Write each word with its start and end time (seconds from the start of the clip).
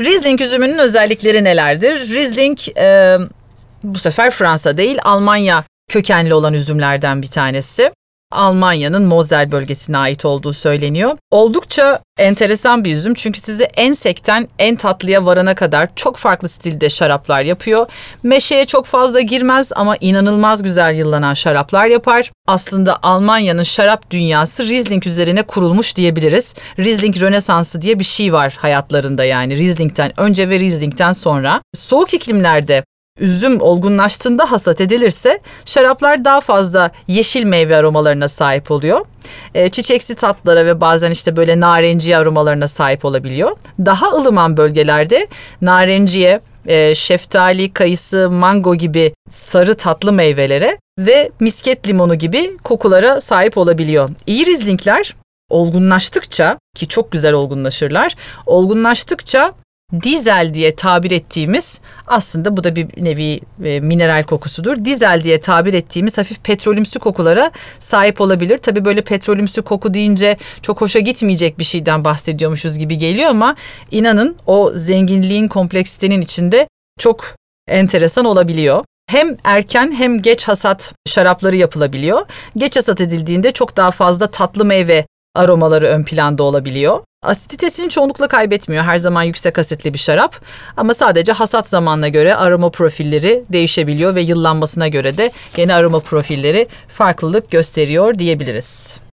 Riesling 0.00 0.40
üzümünün 0.40 0.78
özellikleri 0.78 1.44
nelerdir? 1.44 2.08
Riesling 2.08 2.58
e, 2.78 3.18
bu 3.82 3.98
sefer 3.98 4.30
Fransa 4.30 4.76
değil 4.76 4.98
Almanya 5.02 5.64
kökenli 5.88 6.34
olan 6.34 6.54
üzümlerden 6.54 7.22
bir 7.22 7.26
tanesi. 7.26 7.92
Almanya'nın 8.36 9.04
Mosel 9.04 9.52
bölgesine 9.52 9.98
ait 9.98 10.24
olduğu 10.24 10.52
söyleniyor. 10.52 11.18
Oldukça 11.30 12.00
enteresan 12.18 12.84
bir 12.84 12.94
üzüm 12.94 13.14
çünkü 13.14 13.40
sizi 13.40 13.64
en 13.64 13.92
sekten 13.92 14.48
en 14.58 14.76
tatlıya 14.76 15.24
varana 15.24 15.54
kadar 15.54 15.88
çok 15.96 16.16
farklı 16.16 16.48
stilde 16.48 16.88
şaraplar 16.88 17.42
yapıyor. 17.42 17.86
Meşeye 18.22 18.64
çok 18.64 18.86
fazla 18.86 19.20
girmez 19.20 19.72
ama 19.76 19.96
inanılmaz 19.96 20.62
güzel 20.62 20.94
yıllanan 20.94 21.34
şaraplar 21.34 21.86
yapar. 21.86 22.30
Aslında 22.46 22.98
Almanya'nın 23.02 23.62
şarap 23.62 24.10
dünyası 24.10 24.64
Riesling 24.64 25.06
üzerine 25.06 25.42
kurulmuş 25.42 25.96
diyebiliriz. 25.96 26.54
Riesling 26.78 27.20
Rönesansı 27.22 27.82
diye 27.82 27.98
bir 27.98 28.04
şey 28.04 28.32
var 28.32 28.56
hayatlarında 28.58 29.24
yani 29.24 29.56
Riesling'den 29.56 30.20
önce 30.20 30.48
ve 30.48 30.58
Riesling'den 30.58 31.12
sonra. 31.12 31.60
Soğuk 31.74 32.14
iklimlerde 32.14 32.84
üzüm 33.20 33.60
olgunlaştığında 33.60 34.52
hasat 34.52 34.80
edilirse 34.80 35.40
şaraplar 35.64 36.24
daha 36.24 36.40
fazla 36.40 36.90
yeşil 37.08 37.44
meyve 37.44 37.76
aromalarına 37.76 38.28
sahip 38.28 38.70
oluyor. 38.70 39.06
E, 39.54 39.68
çiçeksi 39.68 40.14
tatlara 40.14 40.66
ve 40.66 40.80
bazen 40.80 41.10
işte 41.10 41.36
böyle 41.36 41.60
narenciye 41.60 42.16
aromalarına 42.16 42.68
sahip 42.68 43.04
olabiliyor. 43.04 43.56
Daha 43.78 44.10
ılıman 44.10 44.56
bölgelerde 44.56 45.26
narenciye, 45.62 46.40
e, 46.66 46.94
şeftali, 46.94 47.72
kayısı, 47.72 48.30
mango 48.30 48.74
gibi 48.74 49.14
sarı 49.30 49.76
tatlı 49.76 50.12
meyvelere 50.12 50.78
ve 50.98 51.30
misket 51.40 51.88
limonu 51.88 52.14
gibi 52.14 52.56
kokulara 52.64 53.20
sahip 53.20 53.58
olabiliyor. 53.58 54.10
İyi 54.26 54.46
rizlinkler 54.46 55.14
olgunlaştıkça 55.50 56.58
ki 56.74 56.88
çok 56.88 57.12
güzel 57.12 57.32
olgunlaşırlar. 57.32 58.16
Olgunlaştıkça 58.46 59.52
dizel 60.02 60.54
diye 60.54 60.76
tabir 60.76 61.10
ettiğimiz 61.10 61.80
aslında 62.06 62.56
bu 62.56 62.64
da 62.64 62.76
bir 62.76 63.04
nevi 63.04 63.40
e, 63.64 63.80
mineral 63.80 64.22
kokusudur. 64.22 64.84
Dizel 64.84 65.22
diye 65.22 65.40
tabir 65.40 65.74
ettiğimiz 65.74 66.18
hafif 66.18 66.44
petrolümsü 66.44 66.98
kokulara 66.98 67.50
sahip 67.80 68.20
olabilir. 68.20 68.58
Tabii 68.58 68.84
böyle 68.84 69.02
petrolümsü 69.02 69.62
koku 69.62 69.94
deyince 69.94 70.36
çok 70.62 70.80
hoşa 70.80 70.98
gitmeyecek 70.98 71.58
bir 71.58 71.64
şeyden 71.64 72.04
bahsediyormuşuz 72.04 72.78
gibi 72.78 72.98
geliyor 72.98 73.30
ama 73.30 73.56
inanın 73.90 74.36
o 74.46 74.72
zenginliğin 74.74 75.48
kompleksitenin 75.48 76.20
içinde 76.20 76.68
çok 76.98 77.34
enteresan 77.68 78.24
olabiliyor. 78.24 78.84
Hem 79.10 79.36
erken 79.44 79.92
hem 79.92 80.22
geç 80.22 80.48
hasat 80.48 80.94
şarapları 81.08 81.56
yapılabiliyor. 81.56 82.26
Geç 82.56 82.76
hasat 82.76 83.00
edildiğinde 83.00 83.52
çok 83.52 83.76
daha 83.76 83.90
fazla 83.90 84.26
tatlı 84.26 84.64
meyve 84.64 85.06
aromaları 85.34 85.86
ön 85.86 86.04
planda 86.04 86.42
olabiliyor. 86.42 87.00
Asiditesini 87.26 87.88
çoğunlukla 87.88 88.28
kaybetmiyor. 88.28 88.84
Her 88.84 88.98
zaman 88.98 89.22
yüksek 89.22 89.58
asitli 89.58 89.94
bir 89.94 89.98
şarap. 89.98 90.40
Ama 90.76 90.94
sadece 90.94 91.32
hasat 91.32 91.66
zamanına 91.68 92.08
göre 92.08 92.34
aroma 92.34 92.70
profilleri 92.70 93.44
değişebiliyor 93.52 94.14
ve 94.14 94.20
yıllanmasına 94.20 94.88
göre 94.88 95.18
de 95.18 95.32
gene 95.54 95.74
aroma 95.74 96.00
profilleri 96.00 96.68
farklılık 96.88 97.50
gösteriyor 97.50 98.18
diyebiliriz. 98.18 99.00